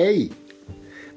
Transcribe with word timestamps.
Hey, 0.00 0.32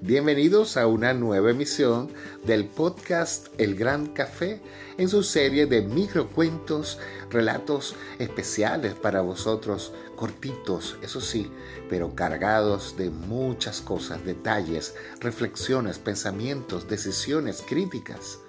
bienvenidos 0.01 0.75
a 0.75 0.87
una 0.87 1.13
nueva 1.13 1.51
emisión 1.51 2.09
del 2.43 2.65
podcast 2.65 3.49
El 3.59 3.75
Gran 3.75 4.07
Café 4.07 4.59
en 4.97 5.07
su 5.07 5.21
serie 5.21 5.67
de 5.67 5.83
microcuentos, 5.83 6.97
relatos 7.29 7.95
especiales 8.17 8.95
para 8.95 9.21
vosotros, 9.21 9.93
cortitos, 10.15 10.97
eso 11.03 11.21
sí, 11.21 11.51
pero 11.91 12.15
cargados 12.15 12.97
de 12.97 13.11
muchas 13.11 13.81
cosas, 13.81 14.25
detalles, 14.25 14.95
reflexiones, 15.19 15.99
pensamientos, 15.99 16.87
decisiones, 16.89 17.61
críticas. 17.61 18.39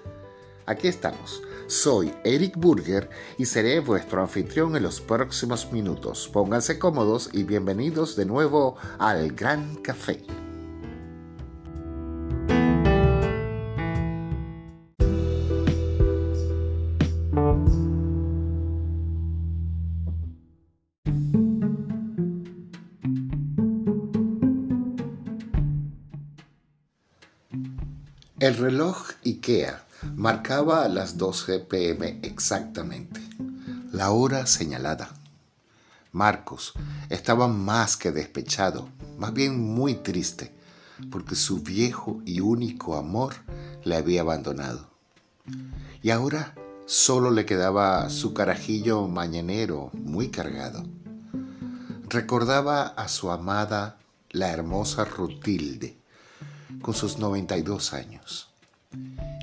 Aquí 0.65 0.87
estamos. 0.87 1.41
Soy 1.67 2.13
Eric 2.23 2.57
Burger 2.57 3.09
y 3.37 3.45
seré 3.45 3.79
vuestro 3.79 4.21
anfitrión 4.21 4.75
en 4.75 4.83
los 4.83 5.01
próximos 5.01 5.71
minutos. 5.71 6.29
Pónganse 6.31 6.79
cómodos 6.79 7.29
y 7.33 7.43
bienvenidos 7.43 8.15
de 8.15 8.25
nuevo 8.25 8.75
al 8.99 9.31
Gran 9.33 9.75
Café. 9.77 10.23
El 28.43 28.57
reloj 28.57 28.97
IKEA 29.23 29.85
marcaba 30.17 30.85
las 30.89 31.17
12 31.17 31.59
pm 31.59 32.19
exactamente, 32.23 33.21
la 33.93 34.11
hora 34.11 34.47
señalada. 34.47 35.13
Marcos 36.11 36.73
estaba 37.09 37.47
más 37.47 37.95
que 37.95 38.11
despechado, 38.11 38.89
más 39.17 39.31
bien 39.31 39.57
muy 39.57 39.95
triste, 39.95 40.53
porque 41.09 41.35
su 41.35 41.61
viejo 41.61 42.21
y 42.25 42.41
único 42.41 42.97
amor 42.97 43.33
le 43.85 43.95
había 43.95 44.19
abandonado. 44.19 44.89
Y 46.01 46.09
ahora 46.09 46.53
solo 46.85 47.31
le 47.31 47.45
quedaba 47.45 48.09
su 48.09 48.33
carajillo 48.33 49.07
mañanero 49.07 49.89
muy 49.93 50.27
cargado. 50.31 50.83
Recordaba 52.09 52.87
a 52.87 53.07
su 53.07 53.31
amada, 53.31 53.99
la 54.31 54.51
hermosa 54.51 55.05
Rutilde, 55.05 56.02
con 56.81 56.93
sus 56.93 57.17
92 57.17 57.93
años. 57.93 58.49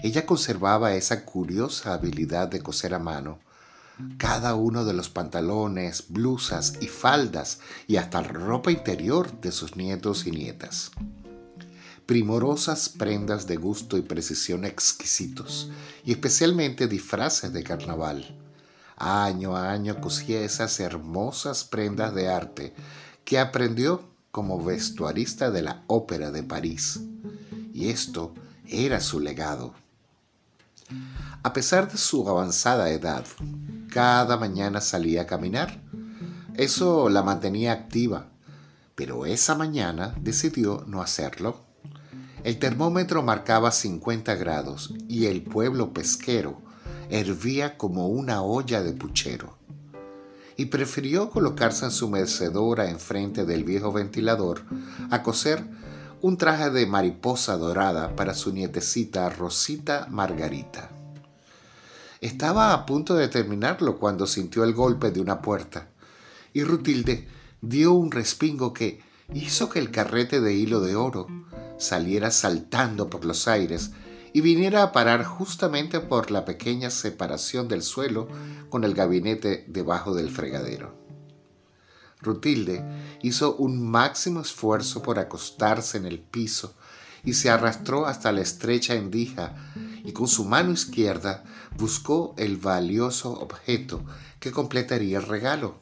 Ella 0.03 0.27
conservaba 0.27 0.95
esa 0.95 1.25
curiosa 1.25 1.95
habilidad 1.95 2.49
de 2.49 2.63
coser 2.63 2.95
a 2.95 2.99
mano 2.99 3.39
cada 4.17 4.55
uno 4.55 4.85
de 4.85 4.93
los 4.93 5.09
pantalones, 5.09 6.07
blusas 6.09 6.75
y 6.81 6.87
faldas 6.87 7.61
y 7.87 7.97
hasta 7.97 8.23
ropa 8.23 8.71
interior 8.71 9.41
de 9.41 9.53
sus 9.53 9.77
nietos 9.77 10.27
y 10.27 10.31
nietas. 10.31 10.91
Primorosas 12.07 12.89
prendas 12.89 13.47
de 13.47 13.57
gusto 13.57 13.97
y 13.97 14.03
precisión 14.03 14.65
exquisitos, 14.65 15.71
y 16.05 16.13
especialmente 16.13 16.89
disfraces 16.89 17.53
de 17.53 17.63
carnaval. 17.63 18.37
Año 18.97 19.57
a 19.57 19.71
año 19.71 20.01
cosía 20.01 20.41
esas 20.41 20.81
hermosas 20.81 21.65
prendas 21.65 22.15
de 22.15 22.29
arte 22.29 22.75
que 23.25 23.39
aprendió 23.39 24.10
como 24.31 24.63
vestuarista 24.63 25.51
de 25.51 25.63
la 25.63 25.83
Ópera 25.87 26.31
de 26.31 26.43
París. 26.43 27.01
Y 27.73 27.89
esto 27.89 28.35
era 28.67 29.01
su 29.01 29.21
legado. 29.21 29.75
A 31.43 31.53
pesar 31.53 31.91
de 31.91 31.99
su 31.99 32.29
avanzada 32.29 32.91
edad, 32.91 33.25
cada 33.91 34.37
mañana 34.37 34.81
salía 34.81 35.23
a 35.23 35.27
caminar. 35.27 35.83
Eso 36.55 37.09
la 37.09 37.23
mantenía 37.23 37.73
activa, 37.73 38.29
pero 38.95 39.27
esa 39.27 39.55
mañana 39.55 40.15
decidió 40.21 40.85
no 40.87 41.01
hacerlo. 41.01 41.65
El 42.45 42.59
termómetro 42.59 43.23
marcaba 43.23 43.71
50 43.71 44.35
grados 44.37 44.95
y 45.09 45.27
el 45.27 45.43
pueblo 45.43 45.93
pesquero 45.93 46.61
hervía 47.11 47.77
como 47.77 48.09
una 48.09 48.43
olla 48.43 48.83
de 48.83 48.93
puchero. 48.93 49.60
Y 50.57 50.67
prefirió 50.67 51.31
colocarse 51.31 51.87
en 51.87 51.91
su 51.91 52.09
mecedora 52.09 52.91
enfrente 52.91 53.45
del 53.45 53.65
viejo 53.65 53.93
ventilador 53.93 54.63
a 55.11 55.23
coser 55.23 55.65
un 56.23 56.37
traje 56.37 56.71
de 56.71 56.87
mariposa 56.87 57.57
dorada 57.57 58.15
para 58.15 58.35
su 58.35 58.53
nietecita 58.53 59.31
Rosita 59.31 60.07
Margarita. 60.11 60.91
Estaba 62.21 62.75
a 62.75 62.85
punto 62.85 63.15
de 63.15 63.29
terminarlo 63.29 63.99
cuando 63.99 64.27
sintió 64.27 64.65
el 64.65 64.75
golpe 64.75 65.11
de 65.11 65.21
una 65.21 65.41
puerta, 65.41 65.89
y 66.53 66.65
Rutilde 66.65 67.27
dio 67.63 67.93
un 67.95 68.11
respingo 68.11 68.75
que 68.75 69.01
hizo 69.33 69.71
que 69.71 69.79
el 69.79 69.91
carrete 69.91 70.41
de 70.41 70.53
hilo 70.53 70.81
de 70.81 70.97
oro 70.97 71.27
saliera 71.79 72.31
saltando 72.31 73.09
por 73.09 73.25
los 73.25 73.49
aires 73.49 73.93
y 74.33 74.41
viniera 74.41 74.83
a 74.83 74.93
parar 74.93 75.25
justamente 75.25 76.01
por 76.01 76.31
la 76.31 76.45
pequeña 76.45 76.91
separación 76.91 77.69
del 77.69 77.83
suelo 77.83 78.29
con 78.69 78.85
el 78.85 78.95
gabinete 78.95 79.65
debajo 79.69 80.15
del 80.15 80.31
fregadero. 80.31 80.95
Rutilde 82.21 82.85
hizo 83.23 83.57
un 83.57 83.91
máximo 83.91 84.41
esfuerzo 84.41 85.03
por 85.03 85.19
acostarse 85.19 85.97
en 85.97 86.07
el 86.07 86.21
piso 86.21 86.75
y 87.25 87.35
se 87.35 87.51
arrastró 87.51 88.07
hasta 88.07 88.33
la 88.33 88.41
estrecha 88.41 88.95
endija 88.95 89.55
y 90.05 90.13
con 90.13 90.29
su 90.29 90.45
mano 90.45 90.73
izquierda 90.73 91.45
buscó 91.77 92.35
el 92.39 92.57
valioso 92.57 93.33
objeto 93.33 94.05
que 94.39 94.53
completaría 94.53 95.19
el 95.19 95.27
regalo, 95.27 95.81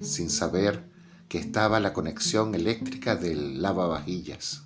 sin 0.00 0.30
saber 0.30 0.84
que 1.28 1.38
estaba 1.38 1.80
la 1.80 1.92
conexión 1.92 2.54
eléctrica 2.54 3.16
del 3.16 3.62
lavavajillas. 3.62 4.62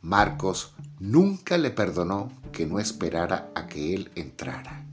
Marcos 0.00 0.74
nunca 0.98 1.58
le 1.58 1.70
perdonó 1.70 2.30
que 2.52 2.66
no 2.66 2.78
esperara 2.78 3.50
a 3.54 3.66
que 3.66 3.94
él 3.94 4.10
entrara. 4.14 4.85